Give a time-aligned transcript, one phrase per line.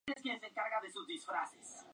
[0.07, 1.85] Le Plessis-l'Échelle